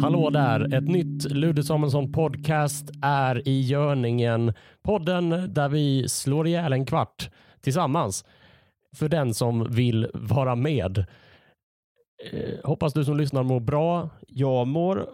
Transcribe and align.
Hallå 0.00 0.30
där! 0.30 0.74
Ett 0.74 0.88
nytt 0.88 1.24
Ludde 1.24 1.62
Samuelsson 1.62 2.12
podcast 2.12 2.90
är 3.02 3.48
i 3.48 3.60
görningen. 3.60 4.52
Podden 4.82 5.54
där 5.54 5.68
vi 5.68 6.08
slår 6.08 6.46
ihjäl 6.46 6.72
en 6.72 6.86
kvart 6.86 7.30
tillsammans 7.60 8.24
för 8.96 9.08
den 9.08 9.34
som 9.34 9.72
vill 9.72 10.10
vara 10.14 10.54
med. 10.54 10.98
Eh, 12.32 12.58
hoppas 12.64 12.92
du 12.92 13.04
som 13.04 13.16
lyssnar 13.16 13.42
mår 13.42 13.60
bra. 13.60 14.10
Jag 14.28 14.66
mår 14.66 15.08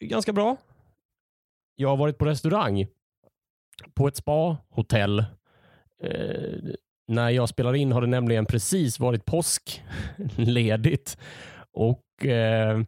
ganska 0.00 0.32
bra. 0.32 0.56
Jag 1.76 1.88
har 1.88 1.96
varit 1.96 2.18
på 2.18 2.24
restaurang, 2.24 2.86
på 3.94 4.08
ett 4.08 4.16
spa, 4.16 4.56
hotell. 4.68 5.18
Eh, 6.02 6.58
när 7.08 7.30
jag 7.30 7.48
spelar 7.48 7.74
in 7.74 7.92
har 7.92 8.00
det 8.00 8.06
nämligen 8.06 8.46
precis 8.46 9.00
varit 9.00 9.24
påskledigt 9.24 11.18
och 11.72 12.26
eh, 12.26 12.80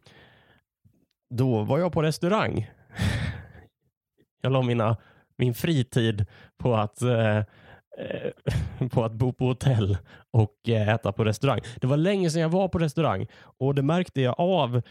då 1.29 1.63
var 1.63 1.79
jag 1.79 1.93
på 1.93 2.01
restaurang. 2.01 2.71
Jag 4.41 4.51
la 4.51 4.61
mina, 4.61 4.97
min 5.37 5.53
fritid 5.53 6.25
på 6.57 6.75
att, 6.75 7.01
eh, 7.01 7.41
på 8.91 9.03
att 9.03 9.11
bo 9.11 9.33
på 9.33 9.45
hotell 9.45 9.97
och 10.31 10.69
eh, 10.69 10.89
äta 10.89 11.11
på 11.11 11.25
restaurang. 11.25 11.59
Det 11.75 11.87
var 11.87 11.97
länge 11.97 12.29
sedan 12.29 12.41
jag 12.41 12.49
var 12.49 12.67
på 12.67 12.79
restaurang 12.79 13.27
och 13.35 13.75
det 13.75 13.81
märkte 13.81 14.21
jag 14.21 14.35
av 14.37 14.81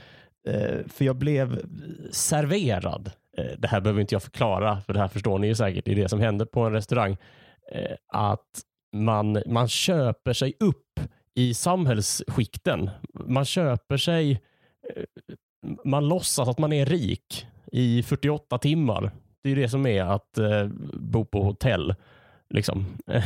eh, 0.49 0.87
för 0.87 1.05
jag 1.05 1.17
blev 1.17 1.63
serverad. 2.11 3.11
Eh, 3.39 3.59
det 3.59 3.69
här 3.69 3.81
behöver 3.81 4.01
inte 4.01 4.15
jag 4.15 4.23
förklara 4.23 4.81
för 4.81 4.93
det 4.93 5.01
här 5.01 5.09
förstår 5.09 5.39
ni 5.39 5.47
ju 5.47 5.55
säkert. 5.55 5.85
Det 5.85 5.93
är 5.93 5.97
det 5.97 6.09
som 6.09 6.21
händer 6.21 6.47
på 6.47 6.61
en 6.61 6.73
restaurang. 6.73 7.17
Eh, 7.73 7.97
att 8.09 8.51
man, 8.93 9.43
man 9.47 9.69
köper 9.69 10.33
sig 10.33 10.55
upp 10.61 11.01
i 11.35 11.55
samhällsskikten. 11.55 12.91
Man 13.15 13.45
köper 13.45 13.97
sig 13.97 14.43
eh, 14.97 15.05
man 15.85 16.09
låtsas 16.09 16.49
att 16.49 16.59
man 16.59 16.73
är 16.73 16.87
rik 16.87 17.47
i 17.73 18.03
48 18.03 18.59
timmar. 18.59 19.11
Det 19.43 19.51
är 19.51 19.57
det 19.57 19.69
som 19.69 19.87
är 19.87 20.05
att 20.05 20.39
eh, 20.39 20.67
bo 20.93 21.25
på 21.25 21.43
hotell. 21.43 21.95
Liksom. 22.51 22.87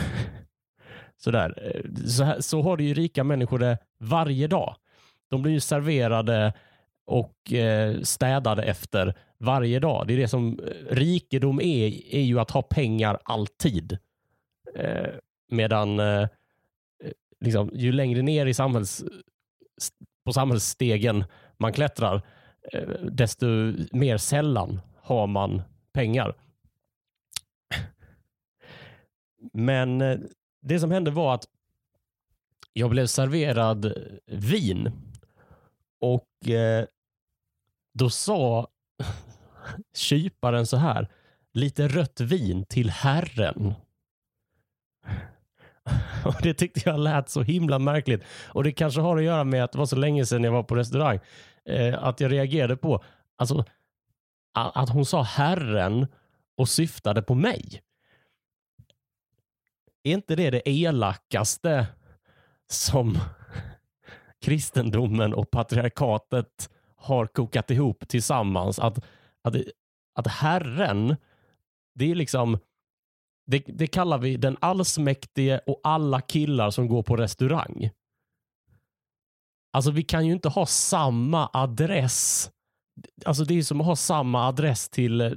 Sådär. 1.17 1.73
Eh, 1.75 2.07
så, 2.07 2.25
här, 2.25 2.41
så 2.41 2.63
har 2.63 2.77
det 2.77 2.85
ju 2.85 2.95
rika 2.95 3.25
människor 3.25 3.59
det 3.59 3.79
varje 3.99 4.47
dag. 4.47 4.77
De 5.29 5.43
blir 5.43 5.53
ju 5.53 5.61
serverade 5.61 6.53
och 7.07 7.53
eh, 7.53 8.01
städade 8.01 8.63
efter 8.63 9.15
varje 9.39 9.81
dag. 9.81 10.07
Det 10.07 10.15
är 10.15 10.19
det 10.19 10.29
som 10.29 10.59
eh, 10.59 10.95
rikedom 10.95 11.61
är, 11.61 12.15
är 12.15 12.23
ju 12.23 12.41
att 12.41 12.51
ha 12.51 12.63
pengar 12.63 13.19
alltid. 13.25 13.99
Eh, 14.75 15.09
medan 15.51 16.01
eh, 16.01 16.29
liksom, 17.41 17.71
ju 17.75 17.93
längre 17.93 18.23
ner 18.23 18.47
i 18.47 18.55
samhälls, 18.55 19.05
på 20.25 20.33
samhällsstegen 20.33 21.25
man 21.57 21.73
klättrar, 21.73 22.23
eh, 22.73 22.89
desto 23.11 23.47
mer 23.93 24.17
sällan 24.17 24.81
har 25.03 25.27
man 25.27 25.63
pengar. 25.93 26.35
Men 29.53 30.01
eh, 30.01 30.19
det 30.63 30.81
som 30.81 30.91
hände 30.91 31.11
var 31.11 31.35
att 31.35 31.45
jag 32.73 32.91
blev 32.91 33.07
serverad 33.07 33.93
vin 34.27 34.93
och 36.01 36.49
eh, 36.49 36.85
då 37.95 38.11
sa 38.11 38.69
kyparen 39.95 40.67
så 40.67 40.77
här, 40.77 41.09
lite 41.53 41.89
rött 41.89 42.21
vin 42.21 42.65
till 42.65 42.91
herren. 42.91 43.75
Och 46.37 46.43
Det 46.43 46.55
tyckte 46.55 46.81
jag 46.85 47.01
lät 47.01 47.29
så 47.29 47.43
himla 47.43 47.79
märkligt. 47.79 48.25
Och 48.49 48.65
det 48.65 48.73
kanske 48.73 49.01
har 49.01 49.17
att 49.17 49.25
göra 49.25 49.45
med 49.45 49.65
att 49.65 49.73
det 49.73 49.79
var 49.79 49.87
så 49.87 49.97
länge 49.97 50.27
sedan 50.27 50.45
jag 50.45 50.53
var 50.53 50.63
på 50.63 50.75
restaurang. 50.75 51.21
Eh, 51.69 52.05
att 52.05 52.21
jag 52.21 52.33
reagerade 52.33 52.77
på 52.77 53.05
alltså, 53.39 53.65
att 54.55 54.89
hon 54.89 55.07
sa 55.07 55.23
herren 55.23 56.07
och 56.57 56.69
syftade 56.69 57.23
på 57.23 57.35
mig. 57.35 57.83
Är 60.03 60.13
inte 60.13 60.37
det 60.37 60.51
det 60.51 60.69
elakaste 60.69 61.87
som 62.71 63.19
kristendomen 64.41 65.35
och 65.35 65.51
patriarkatet 65.51 66.71
har 66.97 67.27
kokat 67.27 67.71
ihop 67.71 68.09
tillsammans? 68.09 68.79
Att, 68.79 69.05
att, 69.43 69.57
att 70.15 70.27
Herren, 70.27 71.17
det 71.95 72.11
är 72.11 72.15
liksom 72.15 72.59
det, 73.47 73.65
det 73.67 73.87
kallar 73.87 74.19
vi 74.19 74.37
den 74.37 74.57
allsmäktige 74.61 75.61
och 75.67 75.81
alla 75.83 76.21
killar 76.21 76.71
som 76.71 76.89
går 76.89 77.03
på 77.03 77.17
restaurang. 77.17 77.91
Alltså 79.73 79.91
vi 79.91 80.03
kan 80.03 80.27
ju 80.27 80.33
inte 80.33 80.49
ha 80.49 80.67
samma 80.67 81.51
adress. 81.53 82.51
Alltså 83.25 83.45
det 83.45 83.59
är 83.59 83.63
som 83.63 83.81
att 83.81 83.87
ha 83.87 83.97
samma 83.97 84.49
adress 84.49 84.89
till 84.89 85.21
eh, 85.21 85.33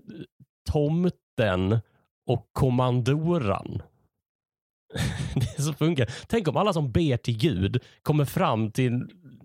tomten 0.72 1.80
och 2.28 2.50
kommandoran. 2.54 3.82
det 5.36 5.58
är 5.58 5.62
så 5.62 5.74
funkar. 5.74 6.12
Tänk 6.28 6.48
om 6.48 6.58
alla 6.58 6.74
som 6.74 6.92
ber 6.92 7.18
till 7.18 7.38
Gud 7.38 7.84
kommer 8.02 8.26
fram 8.26 8.72
till 8.72 8.92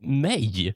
mig 0.01 0.75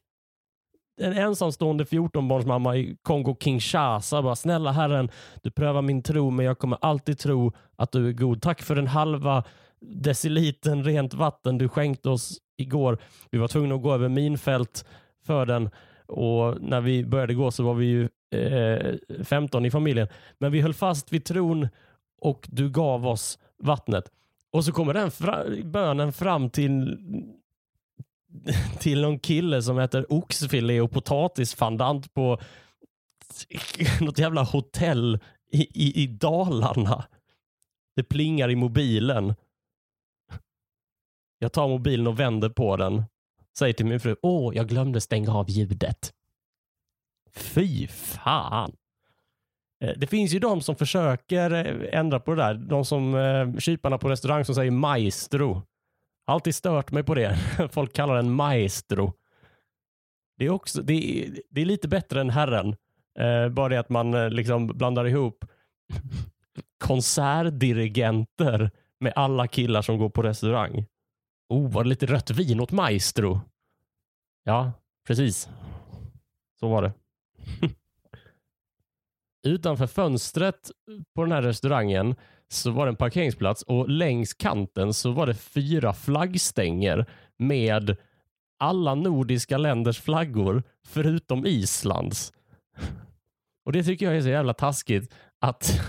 en 0.99 1.13
ensamstående 1.13 1.85
14-barnsmamma 1.85 2.77
i 2.77 2.97
Kongo-Kinshasa 3.03 4.23
bara 4.23 4.37
snälla 4.37 4.73
herren, 4.73 5.11
du 5.43 5.51
prövar 5.51 5.83
min 5.83 6.03
tro 6.03 6.31
men 6.31 6.47
jag 6.47 6.59
kommer 6.59 6.79
alltid 6.81 7.19
tro 7.19 7.53
att 7.77 7.93
du 7.93 8.09
är 8.09 8.13
god. 8.13 8.43
Tack 8.43 8.63
för 8.63 8.75
den 8.75 8.87
halva 8.87 9.45
deciliten 9.81 10.85
rent 10.85 11.15
vatten 11.15 11.59
du 11.59 11.69
skänkte 11.69 12.11
oss 12.11 12.39
igår. 12.57 12.99
Vi 13.31 13.39
var 13.39 13.49
tvungna 13.49 13.75
att 13.75 13.83
gå 13.83 13.95
över 13.95 14.09
minfält 14.09 14.85
för 15.27 15.47
den 15.47 15.71
och 16.07 16.63
när 16.63 16.81
vi 16.81 17.05
började 17.05 17.35
gå 17.35 17.51
så 17.51 17.63
var 17.63 17.75
vi 17.75 17.87
ju 17.87 18.09
eh, 18.41 18.95
15 19.25 19.67
i 19.67 19.71
familjen. 19.71 20.09
Men 20.39 20.53
vi 20.53 20.61
höll 20.61 20.75
fast 20.75 21.13
vid 21.13 21.25
tron 21.25 21.69
och 22.21 22.49
du 22.51 22.71
gav 22.71 23.07
oss 23.07 23.39
vattnet. 23.63 24.05
Och 24.51 24.65
så 24.65 24.73
kommer 24.73 24.95
den 24.95 25.11
fra 25.11 25.45
bönen 25.65 26.13
fram 26.13 26.51
till 26.51 26.99
till 28.79 29.01
någon 29.01 29.19
kille 29.19 29.63
som 29.63 29.79
äter 29.79 30.13
oxfilé 30.13 30.81
och 30.81 30.91
potatisfandant 30.91 32.15
på 32.15 32.41
något 34.01 34.19
jävla 34.19 34.43
hotell 34.43 35.19
i, 35.53 35.61
i, 35.85 36.03
i 36.03 36.07
Dalarna. 36.07 37.05
Det 37.97 38.03
plingar 38.03 38.51
i 38.51 38.57
mobilen. 38.57 39.35
Jag 41.39 41.53
tar 41.53 41.69
mobilen 41.69 42.07
och 42.07 42.21
vänder 42.21 42.49
på 42.49 42.77
den. 42.77 43.05
Säger 43.59 43.75
till 43.75 43.87
min 43.87 44.01
fru, 44.01 44.17
åh, 44.23 44.57
jag 44.57 44.69
glömde 44.69 45.01
stänga 45.01 45.35
av 45.35 45.51
ljudet. 45.51 46.13
Fy 47.35 47.87
fan. 47.87 48.73
Eh, 49.81 49.93
det 49.97 50.07
finns 50.07 50.33
ju 50.33 50.39
de 50.39 50.61
som 50.61 50.77
försöker 50.77 51.51
eh, 51.51 51.99
ändra 51.99 52.21
på 52.21 52.35
det 52.35 52.43
där. 52.43 52.55
De 52.55 52.85
som 52.85 53.15
eh, 53.15 53.59
kyparna 53.59 53.99
på 53.99 54.09
restaurang 54.09 54.45
som 54.45 54.55
säger 54.55 54.71
maestro. 54.71 55.63
Alltid 56.29 56.55
stört 56.55 56.91
mig 56.91 57.03
på 57.03 57.15
det. 57.15 57.37
Folk 57.73 57.93
kallar 57.93 58.17
den 58.17 58.31
maestro. 58.31 59.13
Det 60.37 60.47
är, 60.47 60.51
också, 60.51 60.83
det 60.83 60.93
är, 60.93 61.41
det 61.51 61.61
är 61.61 61.65
lite 61.65 61.89
bättre 61.89 62.21
än 62.21 62.31
herren. 62.31 62.77
Eh, 63.19 63.49
bara 63.49 63.69
det 63.69 63.81
att 63.81 63.89
man 63.89 64.15
eh, 64.15 64.31
liksom 64.31 64.67
blandar 64.67 65.07
ihop 65.07 65.45
konsertdirigenter 66.85 68.71
med 69.01 69.13
alla 69.17 69.47
killar 69.47 69.83
som 69.83 69.99
går 69.99 70.11
på 70.11 70.23
restaurang. 70.23 70.87
Oh, 71.49 71.71
var 71.71 71.85
det 71.85 71.89
lite 71.89 72.07
rött 72.07 72.31
vin 72.31 72.61
åt 72.61 72.73
maestro? 72.73 73.41
Ja, 74.45 74.73
precis. 75.07 75.49
Så 76.61 76.69
var 76.69 76.83
det. 76.83 76.93
Utanför 79.49 79.87
fönstret 79.87 80.71
på 81.15 81.23
den 81.23 81.33
här 81.33 81.43
restaurangen 81.43 82.17
så 82.49 82.71
var 82.71 82.87
det 82.87 82.91
en 82.91 82.97
parkeringsplats 82.97 83.63
och 83.63 83.89
längs 83.89 84.35
kanten 84.35 84.95
så 84.95 85.11
var 85.11 85.27
det 85.27 85.35
fyra 85.35 85.93
flaggstänger 85.93 87.07
med 87.37 87.97
alla 88.59 88.95
nordiska 88.95 89.59
länders 89.59 90.01
flaggor 90.01 90.63
förutom 90.87 91.47
Islands. 91.47 92.33
Och 93.65 93.73
det 93.73 93.85
tycker 93.85 94.07
jag 94.07 94.17
är 94.17 94.23
så 94.23 94.29
jävla 94.29 94.55
taskigt 94.55 95.15
att, 95.41 95.81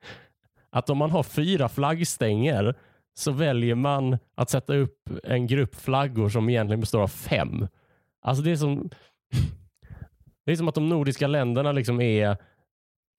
att 0.70 0.90
om 0.90 0.98
man 0.98 1.10
har 1.10 1.22
fyra 1.22 1.68
flaggstänger 1.68 2.74
så 3.14 3.32
väljer 3.32 3.74
man 3.74 4.18
att 4.34 4.50
sätta 4.50 4.74
upp 4.74 5.10
en 5.24 5.46
grupp 5.46 5.74
flaggor 5.74 6.28
som 6.28 6.48
egentligen 6.48 6.80
består 6.80 7.02
av 7.02 7.08
fem. 7.08 7.68
Alltså 8.22 8.42
det 8.42 8.50
är 8.50 8.56
som, 8.56 8.90
det 10.46 10.52
är 10.52 10.56
som 10.56 10.68
att 10.68 10.74
de 10.74 10.88
nordiska 10.88 11.26
länderna 11.26 11.72
liksom 11.72 12.00
är 12.00 12.36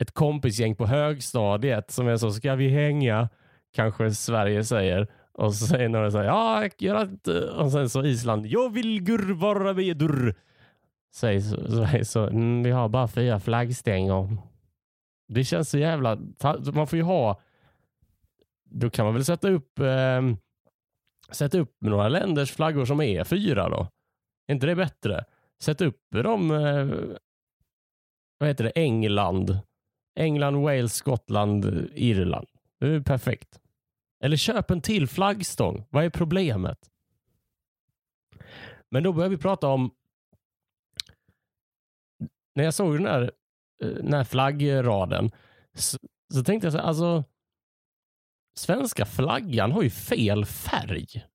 ett 0.02 0.12
kompisgäng 0.12 0.76
på 0.76 0.86
högstadiet 0.86 1.92
som 1.92 2.08
är 2.08 2.18
så, 2.18 2.32
ska 2.32 2.56
vi 2.56 2.70
hänga? 2.70 3.30
Kanske 3.74 4.12
Sverige 4.12 4.64
säger. 4.64 5.08
Och 5.32 5.56
så 5.56 5.68
säger 5.68 5.90
några 5.90 6.12
så 6.12 6.18
här, 6.18 6.26
ja, 6.26 6.70
gör 6.78 7.02
inte. 7.02 7.50
Och 7.50 7.72
sen 7.72 7.90
så 7.90 8.06
Island, 8.06 8.46
jag 8.46 8.74
vill 8.74 9.04
gur 9.04 9.34
vara 9.34 9.74
med 9.74 9.98
dur. 9.98 10.36
Säger 11.16 11.42
så, 11.42 11.72
så, 11.72 12.06
så 12.06 12.28
mm, 12.28 12.64
vi 12.64 12.72
har 12.72 12.90
bara 12.90 13.08
fyra 13.08 13.40
flaggstänger. 13.40 14.38
Det 15.28 15.44
känns 15.44 15.70
så 15.70 15.78
jävla, 15.78 16.18
man 16.74 16.88
får 16.88 16.98
ju 16.98 17.04
ha, 17.04 17.42
då 18.70 18.90
kan 18.90 19.06
man 19.06 19.14
väl 19.14 19.26
sätta 19.26 19.50
upp, 19.50 19.80
eh, 19.80 20.22
sätta 21.32 21.60
upp 21.60 21.78
några 21.82 22.10
länders 22.10 22.52
flaggor 22.52 22.86
som 22.86 23.02
är 23.02 23.24
fyra 23.24 23.70
då. 23.70 23.88
Är 24.48 24.54
inte 24.54 24.66
det 24.66 24.76
bättre? 24.76 25.26
sätt 25.64 25.82
upp 25.82 26.02
dem, 26.10 26.52
eh, 26.52 27.18
vad 28.38 28.50
heter 28.50 28.64
det, 28.64 28.72
England. 28.76 29.60
England, 30.16 30.62
Wales, 30.62 30.96
Skottland, 30.96 31.90
Irland. 31.94 32.48
Det 32.80 32.88
är 32.88 33.02
perfekt. 33.02 33.60
Eller 34.24 34.38
köp 34.38 34.72
en 34.72 34.82
till 34.82 35.08
flaggstång. 35.08 35.86
Vad 35.90 36.06
är 36.06 36.10
problemet? 36.10 36.90
Men 38.90 39.04
då 39.04 39.14
börjar 39.14 39.30
vi 39.30 39.38
prata 39.38 39.68
om 39.68 39.92
när 42.56 42.64
jag 42.64 42.74
såg 42.74 42.94
den 42.94 43.06
här, 43.06 43.32
eh, 43.84 43.90
den 43.90 44.14
här 44.14 44.24
flaggraden 44.24 45.32
så, 45.74 45.98
så 46.34 46.44
tänkte 46.44 46.66
jag 46.66 46.74
så 46.74 46.78
här, 46.80 46.86
alltså 46.86 47.24
svenska 48.56 49.06
flaggan 49.06 49.72
har 49.72 49.84
ju 49.84 49.90
fel 49.90 50.46
färg. 50.46 51.26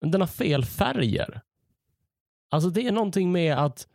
Den 0.00 0.20
har 0.20 0.28
fel 0.28 0.64
färger. 0.64 1.40
Alltså 2.50 2.70
det 2.70 2.86
är 2.86 2.92
någonting 2.92 3.32
med 3.32 3.58
att 3.58 3.88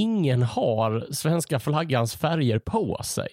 ingen 0.00 0.42
har 0.42 1.06
svenska 1.10 1.58
flaggans 1.58 2.16
färger 2.16 2.58
på 2.58 3.00
sig. 3.04 3.28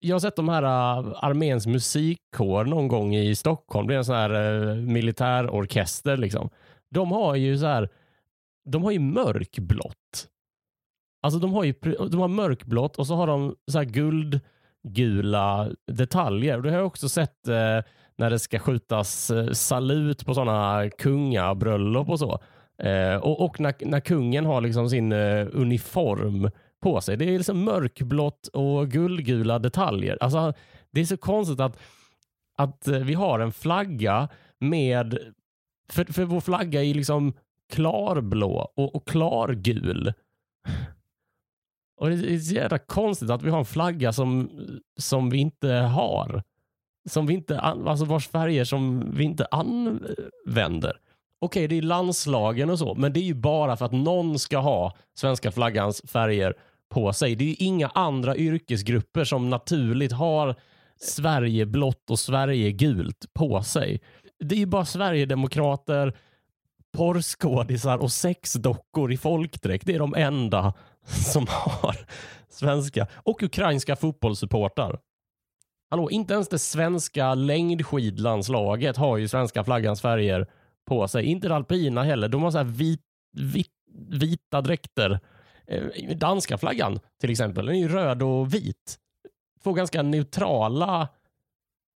Jag 0.00 0.14
har 0.14 0.20
sett 0.20 0.36
de 0.36 0.48
här 0.48 0.62
uh, 0.62 1.14
arméns 1.24 1.66
musikkår 1.66 2.64
någon 2.64 2.88
gång 2.88 3.14
i 3.14 3.34
Stockholm. 3.34 3.88
Det 3.88 3.94
är 3.94 3.98
en 3.98 4.04
sån 4.04 4.14
här 4.14 4.34
uh, 4.34 4.74
militärorkester. 4.74 6.16
Liksom. 6.16 6.50
De 6.90 7.12
har 7.12 7.34
ju 7.34 7.58
så 7.58 7.66
här, 7.66 7.88
de 8.64 8.84
har 8.84 8.90
ju 8.90 8.98
mörkblått. 8.98 10.28
Alltså 11.22 11.40
de 11.40 11.52
har 11.52 11.64
ju 11.64 11.74
de 12.10 12.20
har 12.20 12.28
mörkblått 12.28 12.96
och 12.96 13.06
så 13.06 13.14
har 13.14 13.26
de 13.26 13.56
så 13.70 13.78
här 13.78 13.84
guldgula 13.84 15.70
detaljer. 15.92 16.58
Det 16.58 16.70
har 16.70 16.76
jag 16.76 16.86
också 16.86 17.08
sett 17.08 17.48
uh, 17.48 17.82
när 18.16 18.30
det 18.30 18.38
ska 18.38 18.58
skjutas 18.58 19.30
salut 19.52 20.26
på 20.26 20.34
sådana 20.34 20.90
kungabröllop 20.90 22.08
och 22.08 22.18
så. 22.18 22.40
Eh, 22.82 23.16
och, 23.16 23.40
och 23.44 23.60
när, 23.60 23.74
när 23.80 24.00
kungen 24.00 24.46
har 24.46 24.60
liksom 24.60 24.90
sin 24.90 25.12
eh, 25.12 25.46
uniform 25.52 26.50
på 26.80 27.00
sig. 27.00 27.16
Det 27.16 27.24
är 27.24 27.38
liksom 27.38 27.64
mörkblått 27.64 28.46
och 28.46 28.88
guldgula 28.88 29.58
detaljer. 29.58 30.18
Alltså, 30.20 30.52
det 30.90 31.00
är 31.00 31.04
så 31.04 31.16
konstigt 31.16 31.60
att, 31.60 31.78
att 32.56 32.88
eh, 32.88 32.98
vi 32.98 33.14
har 33.14 33.40
en 33.40 33.52
flagga 33.52 34.28
med... 34.58 35.18
För, 35.92 36.04
för 36.04 36.24
vår 36.24 36.40
flagga 36.40 36.84
är 36.84 36.94
liksom 36.94 37.32
klarblå 37.72 38.72
och, 38.76 38.94
och 38.94 39.08
klargul. 39.08 40.12
Och 41.96 42.10
det 42.10 42.34
är 42.34 42.38
så 42.38 42.54
jävla 42.54 42.78
konstigt 42.78 43.30
att 43.30 43.42
vi 43.42 43.50
har 43.50 43.58
en 43.58 43.64
flagga 43.64 44.12
som, 44.12 44.50
som 44.96 45.30
vi 45.30 45.38
inte 45.38 45.68
har. 45.68 46.42
Som 47.08 47.26
vi 47.26 47.34
inte, 47.34 47.60
alltså 47.60 48.04
vars 48.04 48.28
färger 48.28 48.64
som 48.64 49.12
vi 49.14 49.24
inte 49.24 49.46
använder. 49.50 51.00
Okej, 51.40 51.68
det 51.68 51.78
är 51.78 51.82
landslagen 51.82 52.70
och 52.70 52.78
så, 52.78 52.94
men 52.94 53.12
det 53.12 53.20
är 53.20 53.24
ju 53.24 53.34
bara 53.34 53.76
för 53.76 53.86
att 53.86 53.92
någon 53.92 54.38
ska 54.38 54.58
ha 54.58 54.96
svenska 55.14 55.52
flaggans 55.52 56.02
färger 56.06 56.54
på 56.88 57.12
sig. 57.12 57.34
Det 57.36 57.44
är 57.44 57.48
ju 57.48 57.54
inga 57.54 57.88
andra 57.88 58.36
yrkesgrupper 58.36 59.24
som 59.24 59.50
naturligt 59.50 60.12
har 60.12 60.54
Sverige 61.00 61.66
blått 61.66 62.10
och 62.10 62.18
Sverige 62.18 62.72
gult 62.72 63.26
på 63.34 63.62
sig. 63.62 64.00
Det 64.40 64.54
är 64.54 64.58
ju 64.58 64.66
bara 64.66 64.84
Sverigedemokrater, 64.84 66.16
porrskådisar 66.96 67.98
och 67.98 68.12
sexdockor 68.12 69.12
i 69.12 69.16
folkdräkt. 69.16 69.86
Det 69.86 69.94
är 69.94 69.98
de 69.98 70.14
enda 70.14 70.74
som 71.06 71.46
har 71.50 71.96
svenska 72.48 73.06
och 73.14 73.42
ukrainska 73.42 73.96
fotbollssupportrar. 73.96 74.98
Hallå, 75.90 76.10
inte 76.10 76.34
ens 76.34 76.48
det 76.48 76.58
svenska 76.58 77.34
längdskidlandslaget 77.34 78.96
har 78.96 79.16
ju 79.16 79.28
svenska 79.28 79.64
flaggans 79.64 80.00
färger 80.00 80.46
på 80.88 81.08
sig. 81.08 81.24
Inte 81.24 81.48
det 81.48 81.54
alpina 81.54 82.02
heller. 82.02 82.28
De 82.28 82.42
har 82.42 82.50
så 82.50 82.58
här 82.58 82.64
vit, 82.64 83.00
vit, 83.32 83.72
vita 84.10 84.60
dräkter 84.60 85.20
eh, 85.66 86.16
danska 86.16 86.58
flaggan 86.58 87.00
till 87.20 87.30
exempel, 87.30 87.66
den 87.66 87.74
är 87.74 87.78
ju 87.78 87.88
röd 87.88 88.22
och 88.22 88.54
vit. 88.54 88.98
Två 89.62 89.72
ganska 89.72 90.02
neutrala 90.02 91.08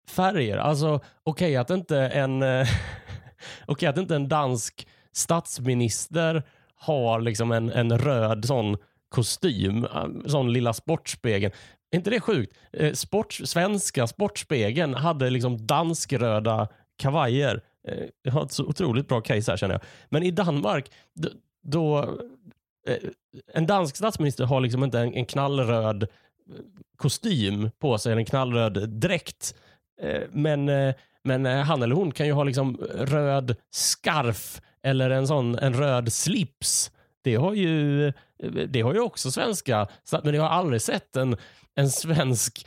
färger. 0.08 0.56
Alltså 0.56 0.94
okej 0.94 1.02
okay, 1.22 1.56
att 1.56 1.70
inte 1.70 1.98
en 1.98 2.42
eh, 2.42 2.68
okay, 3.66 3.88
att 3.88 3.98
inte 3.98 4.16
en 4.16 4.28
dansk 4.28 4.88
statsminister 5.12 6.42
har 6.74 7.20
liksom 7.20 7.52
en, 7.52 7.70
en 7.70 7.98
röd 7.98 8.44
sån 8.44 8.76
kostym, 9.08 9.84
eh, 9.84 10.06
sån 10.26 10.52
lilla 10.52 10.72
sportspegeln. 10.72 11.52
Är 11.90 11.96
inte 11.96 12.10
det 12.10 12.20
sjukt? 12.20 12.56
Sport, 12.94 13.32
svenska 13.32 14.06
Sportspegeln 14.06 14.94
hade 14.94 15.30
liksom 15.30 15.66
danskröda 15.66 16.68
kavajer. 16.98 17.62
Eh, 17.88 18.04
jag 18.22 18.32
har 18.32 18.44
ett 18.44 18.52
så 18.52 18.64
otroligt 18.64 19.08
bra 19.08 19.20
case 19.20 19.52
här 19.52 19.56
känner 19.56 19.74
jag. 19.74 19.82
Men 20.08 20.22
i 20.22 20.30
Danmark, 20.30 20.90
då, 21.62 21.98
eh, 22.88 22.96
en 23.54 23.66
dansk 23.66 23.96
statsminister 23.96 24.44
har 24.44 24.60
liksom 24.60 24.84
inte 24.84 24.98
en, 24.98 25.14
en 25.14 25.26
knallröd 25.26 26.02
eh, 26.02 26.08
kostym 26.96 27.70
på 27.78 27.98
sig, 27.98 28.12
eller 28.12 28.20
en 28.20 28.26
knallröd 28.26 28.88
dräkt. 28.88 29.54
Men, 30.30 30.70
men 31.24 31.46
han 31.46 31.82
eller 31.82 31.94
hon 31.94 32.12
kan 32.12 32.26
ju 32.26 32.32
ha 32.32 32.44
liksom 32.44 32.76
röd 32.94 33.56
skarf 33.70 34.60
eller 34.82 35.10
en 35.10 35.26
sån 35.26 35.58
en 35.58 35.74
röd 35.74 36.12
slips. 36.12 36.90
Det 37.22 37.34
har 37.34 37.54
ju, 37.54 38.12
det 38.68 38.80
har 38.80 38.94
ju 38.94 39.00
också 39.00 39.30
svenska, 39.30 39.88
men 40.24 40.34
jag 40.34 40.42
har 40.42 40.48
aldrig 40.48 40.82
sett 40.82 41.16
en, 41.16 41.36
en 41.74 41.90
svensk 41.90 42.66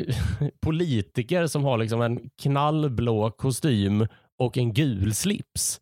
politiker 0.60 1.46
som 1.46 1.64
har 1.64 1.78
liksom 1.78 2.00
en 2.02 2.30
knallblå 2.42 3.30
kostym 3.30 4.06
och 4.38 4.58
en 4.58 4.72
gul 4.72 5.14
slips. 5.14 5.80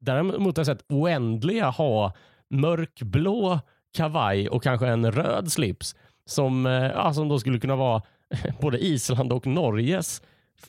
Däremot 0.00 0.56
har 0.56 0.60
jag 0.60 0.66
sett 0.66 0.84
oändliga 0.88 1.70
ha 1.70 2.12
mörkblå 2.50 3.60
kavaj 3.96 4.48
och 4.48 4.62
kanske 4.62 4.86
en 4.86 5.12
röd 5.12 5.52
slips 5.52 5.96
som, 6.24 6.66
eh, 6.66 6.72
ja, 6.72 7.14
som 7.14 7.28
då 7.28 7.38
skulle 7.38 7.58
kunna 7.58 7.76
vara 7.76 8.02
både 8.60 8.78
Island 8.78 9.32
och 9.32 9.46
Norges 9.46 10.22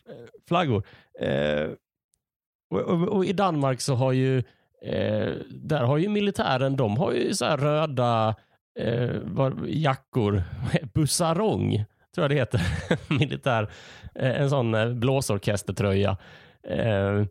eh, 0.06 0.25
flaggor. 0.48 0.84
Eh, 1.19 1.69
och, 2.69 2.80
och, 2.80 3.07
och, 3.07 3.25
I 3.25 3.34
Danmark 3.34 3.81
så 3.81 3.95
har 3.95 4.12
ju 4.12 4.38
eh, 4.81 5.34
där 5.50 5.84
har 5.84 5.98
ju 5.98 6.10
militären, 6.10 6.75
de 6.75 6.98
har 6.98 7.12
ju 7.12 7.34
så 7.34 7.45
röda 7.45 8.36
eh, 8.80 9.16
jackor, 9.68 10.44
bussarong 10.94 11.86
tror 12.19 12.31
jag 12.31 12.50
det 12.51 12.60
heter, 12.60 12.62
militär, 13.19 13.69
eh, 14.16 14.42
en 14.42 14.50
sån 14.50 14.74
eh, 14.74 14.94
blåsorkestertröja. 14.94 16.18
Eh, 16.63 17.25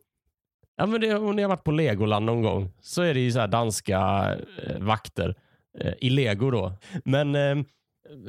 ja, 0.76 0.86
men 0.86 1.00
det, 1.00 1.14
om 1.14 1.36
ni 1.36 1.42
har 1.42 1.48
varit 1.48 1.64
på 1.64 1.70
Legoland 1.70 2.26
någon 2.26 2.42
gång 2.42 2.72
så 2.80 3.02
är 3.02 3.14
det 3.14 3.20
ju 3.20 3.32
så 3.32 3.46
danska 3.46 4.36
vakter 4.78 5.34
i 5.98 6.10
lego 6.10 6.50
då. 6.50 6.72
Men 7.04 7.34
eh, 7.34 7.56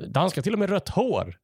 danska 0.08 0.42
till 0.42 0.54
och 0.54 0.60
med 0.60 0.70
rött 0.70 0.90
hår. 0.90 1.36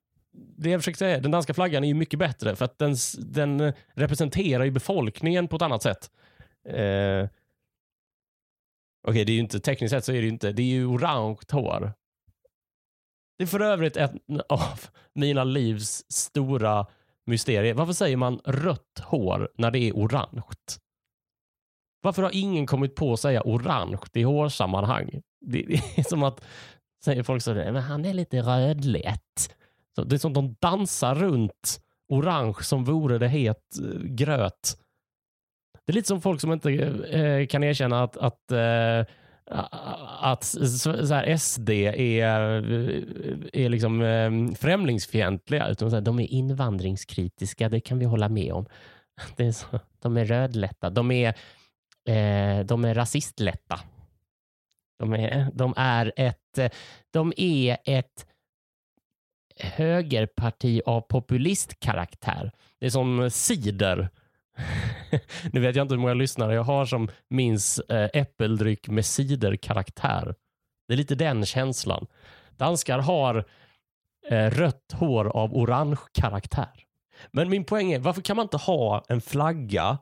Det 0.58 0.70
jag 0.70 0.82
försöker 0.82 0.98
säga, 0.98 1.20
den 1.20 1.32
danska 1.32 1.54
flaggan 1.54 1.84
är 1.84 1.88
ju 1.88 1.94
mycket 1.94 2.20
bättre 2.20 2.56
för 2.56 2.66
att 2.66 2.80
den, 2.80 2.96
den 3.18 3.74
representerar 3.94 4.64
ju 4.64 4.72
befolkningen 4.72 5.48
på 5.48 5.56
ett 5.56 5.62
annat 5.62 5.84
sätt. 5.84 6.10
Eh, 6.70 7.30
Okej, 9.08 9.12
okay, 9.12 9.24
det 9.24 9.32
är 9.32 9.34
ju 9.34 9.40
inte 9.40 9.60
tekniskt 9.60 9.92
sett 9.92 10.06
så 10.06 10.12
är 10.12 10.16
det 10.16 10.22
ju 10.22 10.30
inte. 10.30 10.52
Det 10.52 10.62
är 10.62 10.66
ju 10.66 10.86
orange 10.86 11.38
hår. 11.52 11.94
Det 13.38 13.44
är 13.44 13.48
för 13.48 13.60
övrigt 13.60 13.98
ett 13.98 14.12
av 14.50 14.80
mina 15.14 15.44
livs 15.44 16.06
stora 16.12 16.86
mysterier. 17.26 17.74
Varför 17.74 17.94
säger 17.94 18.18
man 18.18 18.42
rött 18.46 19.00
hår 19.04 19.50
när 19.58 19.72
det 19.72 19.80
är 19.80 19.94
orange? 19.94 20.42
Varför 22.02 22.24
har 22.24 22.32
ingen 22.34 22.66
kommit 22.66 22.96
på 22.96 23.14
att 23.14 23.20
säga 23.20 23.42
orange 23.46 24.00
i 24.14 24.24
hårsammanhang? 24.24 25.22
Det, 25.42 25.62
det 25.62 26.00
är 26.00 26.04
som 26.04 26.24
att 26.24 26.46
säger 27.06 27.24
folk 27.24 27.42
så 27.42 27.54
men 27.54 27.76
han 27.76 28.06
är 28.06 28.14
lite 28.14 28.42
rödlätt. 28.42 29.56
Så 29.96 30.04
det 30.04 30.16
är 30.16 30.18
som 30.18 30.32
att 30.32 30.36
de 30.36 30.56
dansar 30.60 31.16
runt 31.16 31.80
orange 32.10 32.64
som 32.64 32.84
vore 32.84 33.18
det 33.18 33.28
het 33.28 33.80
eh, 33.80 34.02
gröt. 34.02 34.78
Det 35.86 35.92
är 35.92 35.94
lite 35.94 36.08
som 36.08 36.22
folk 36.22 36.42
som 36.42 36.52
inte 36.52 36.72
eh, 36.72 37.48
kan 37.48 37.64
erkänna 37.64 38.04
att, 38.04 38.18
att 38.18 38.52
eh, 38.52 39.06
att 39.52 40.44
så 40.44 41.14
här, 41.14 41.38
SD 41.38 41.70
är, 41.70 42.40
är 43.54 43.70
liksom 43.70 44.02
ehm, 44.02 44.56
främlingsfientliga, 44.56 45.68
utan 45.68 45.90
så 45.90 45.96
här, 45.96 46.02
de 46.02 46.20
är 46.20 46.28
invandringskritiska, 46.28 47.70
det 47.70 47.80
kan 47.80 48.00
vi 48.00 48.06
hålla 48.06 48.30
med 48.30 48.54
om. 48.54 48.66
Det 49.36 49.46
är 49.46 49.52
så, 49.52 49.80
de 50.02 50.18
är 50.18 50.26
rödlätta, 50.26 50.90
de 50.90 51.12
är 51.12 51.28
eh, 52.10 52.66
de 52.66 52.86
är 52.86 52.94
rasistlätta. 52.94 53.80
De 55.00 55.14
är, 55.14 55.52
de 55.54 55.74
är 55.78 56.14
ett, 56.16 56.60
de 57.12 57.34
är 57.38 57.78
ett 57.86 58.28
högerparti 59.60 60.82
av 60.86 61.02
populistkaraktär. 61.02 62.52
Det 62.80 62.86
är 62.86 62.90
som 62.90 63.30
cider. 63.30 64.10
nu 65.52 65.60
vet 65.60 65.76
jag 65.76 65.84
inte 65.84 65.94
hur 65.94 66.02
många 66.02 66.14
lyssnare 66.14 66.54
jag 66.54 66.64
har 66.64 66.86
som 66.86 67.10
minns 67.30 67.80
eh, 67.80 68.10
äppeldryck 68.14 68.88
med 68.88 69.06
ciderkaraktär. 69.06 70.36
Det 70.88 70.94
är 70.94 70.98
lite 70.98 71.16
den 71.16 71.46
känslan. 71.46 72.08
Danskar 72.58 73.00
har 73.00 73.46
eh, 74.30 74.50
rött 74.50 74.92
hår 74.94 75.28
av 75.28 75.56
orange 75.56 75.98
karaktär. 76.12 76.86
Men 77.32 77.50
min 77.50 77.64
poäng 77.64 77.92
är, 77.92 78.00
varför 78.00 78.22
kan 78.22 78.36
man 78.36 78.46
inte 78.46 78.58
ha 78.58 79.06
en 79.08 79.22
flagga 79.22 79.98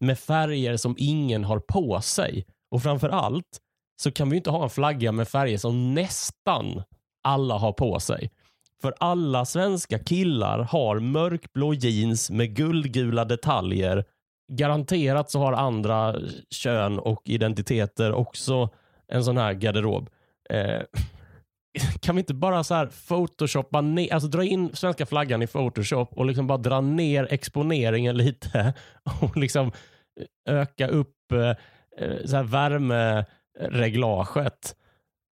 med 0.00 0.18
färger 0.18 0.76
som 0.76 0.94
ingen 0.98 1.44
har 1.44 1.58
på 1.58 2.00
sig. 2.00 2.46
Och 2.70 2.82
framför 2.82 3.08
allt 3.08 3.60
så 4.02 4.12
kan 4.12 4.30
vi 4.30 4.36
inte 4.36 4.50
ha 4.50 4.64
en 4.64 4.70
flagga 4.70 5.12
med 5.12 5.28
färger 5.28 5.58
som 5.58 5.94
nästan 5.94 6.82
alla 7.22 7.58
har 7.58 7.72
på 7.72 8.00
sig. 8.00 8.30
För 8.82 8.94
alla 9.00 9.44
svenska 9.44 9.98
killar 9.98 10.58
har 10.58 11.00
mörkblå 11.00 11.74
jeans 11.74 12.30
med 12.30 12.56
guldgula 12.56 13.24
detaljer. 13.24 14.04
Garanterat 14.52 15.30
så 15.30 15.38
har 15.38 15.52
andra 15.52 16.16
kön 16.50 16.98
och 16.98 17.22
identiteter 17.24 18.12
också 18.12 18.70
en 19.08 19.24
sån 19.24 19.38
här 19.38 19.52
garderob. 19.52 20.10
Eh, 20.50 20.82
kan 22.00 22.14
vi 22.14 22.20
inte 22.20 22.34
bara 22.34 22.64
så 22.64 22.74
här 22.74 22.88
photoshoppa 23.08 23.80
ner, 23.80 24.14
alltså 24.14 24.28
dra 24.28 24.44
in 24.44 24.76
svenska 24.76 25.06
flaggan 25.06 25.42
i 25.42 25.46
photoshop 25.46 26.12
och 26.12 26.26
liksom 26.26 26.46
bara 26.46 26.58
dra 26.58 26.80
ner 26.80 27.28
exponeringen 27.30 28.16
lite 28.16 28.74
och 29.20 29.36
liksom 29.36 29.72
eh, 30.20 30.26
öka 30.54 30.88
upp 30.88 31.32
eh, 31.32 31.50
eh, 31.98 32.24
så 32.24 32.36
här 32.36 32.42
värmereglaget. 32.42 34.76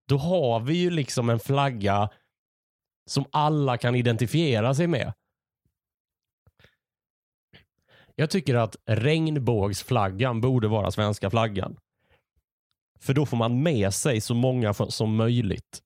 Då 0.09 0.17
har 0.17 0.61
vi 0.61 0.75
ju 0.75 0.91
liksom 0.91 1.31
en 1.31 1.39
flagga 1.39 2.09
som 3.09 3.25
alla 3.33 3.79
kan 3.79 3.95
identifiera 3.95 4.75
sig 4.75 4.87
med. 4.87 5.13
Jag 8.15 8.31
tycker 8.31 8.55
att 8.55 8.77
regnbågsflaggan 8.87 10.41
borde 10.41 10.69
vara 10.69 10.91
svenska 10.91 11.31
flaggan. 11.31 11.77
För 13.01 13.15
då 13.15 13.27
får 13.27 13.37
man 13.37 13.63
med 13.63 13.95
sig 13.95 14.21
så 14.21 14.35
många 14.35 14.75
som 14.75 15.17
möjligt. 15.17 15.83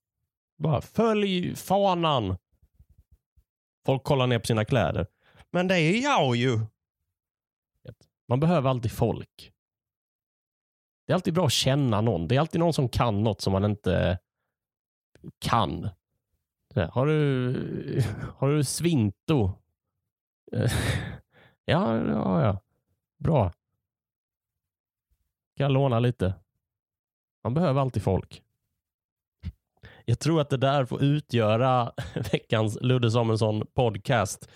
Bara 0.59 0.81
följ 0.81 1.57
fanan. 1.57 2.37
Folk 3.87 4.05
kollar 4.05 4.27
ner 4.27 4.39
på 4.39 4.47
sina 4.47 4.65
kläder. 4.65 5.07
Men 5.51 5.69
det 5.69 5.75
är 5.79 6.03
jag 6.03 6.37
ju. 6.37 6.61
Man 8.29 8.41
behöver 8.41 8.71
alltid 8.71 8.93
folk. 8.93 9.53
Det 11.07 11.13
är 11.13 11.15
alltid 11.15 11.35
bra 11.35 11.47
att 11.47 11.53
känna 11.53 12.01
någon. 12.01 12.29
Det 12.29 12.37
är 12.37 12.41
alltid 12.41 12.61
någon 12.61 12.73
som 12.73 12.89
kan 12.89 13.23
något 13.23 13.41
som 13.41 13.53
man 13.53 13.65
inte 13.65 14.19
kan. 15.39 15.91
Eh, 16.75 16.91
har 16.91 17.07
du, 17.07 18.03
har 18.39 18.49
du 18.49 18.65
svinto? 18.65 19.53
Eh, 20.53 20.73
ja, 21.65 21.97
ja, 21.97 22.43
ja. 22.43 22.61
Bra. 23.19 23.53
Kan 25.57 25.65
jag 25.65 25.73
låna 25.73 26.01
lite? 26.01 26.35
Man 27.45 27.55
behöver 27.55 27.81
alltid 27.81 28.03
folk. 28.03 28.43
Jag 30.05 30.19
tror 30.19 30.41
att 30.41 30.51
det 30.51 30.57
där 30.57 30.85
får 30.85 31.03
utgöra 31.03 31.93
veckans 32.33 32.79
Ludde 32.81 33.11
Samuelsson 33.11 33.67
podcast. 33.75 34.51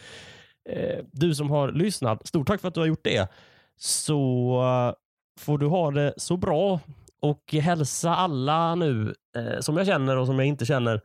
Eh, 0.68 1.04
du 1.12 1.35
som 1.35 1.50
har 1.50 1.73
lyssnat, 1.73 2.26
stort 2.26 2.46
tack 2.46 2.61
för 2.61 2.68
att 2.68 2.75
du 2.75 2.80
har 2.80 2.87
gjort 2.87 3.04
det. 3.04 3.28
Så 3.76 4.94
får 5.40 5.58
du 5.58 5.66
ha 5.66 5.90
det 5.90 6.14
så 6.16 6.37
bra 6.37 6.80
och 7.20 7.52
hälsa 7.52 8.14
alla 8.14 8.75
nu 8.75 9.14
som 9.61 9.76
jag 9.76 9.87
känner 9.87 10.16
och 10.16 10.26
som 10.26 10.38
jag 10.38 10.49
inte 10.49 10.66
känner. 10.66 11.02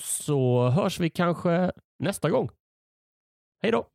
Så 0.00 0.68
hörs 0.68 1.00
vi 1.00 1.10
kanske 1.10 1.72
nästa 1.98 2.30
gång. 2.30 2.48
Hej 3.62 3.72
då! 3.72 3.88